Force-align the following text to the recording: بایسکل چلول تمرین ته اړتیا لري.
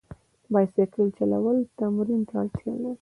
بایسکل 0.53 1.07
چلول 1.17 1.57
تمرین 1.79 2.21
ته 2.29 2.33
اړتیا 2.41 2.73
لري. 2.83 2.97